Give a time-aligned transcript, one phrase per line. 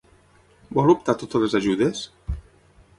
[0.77, 2.05] Vol optar a totes les ajudes?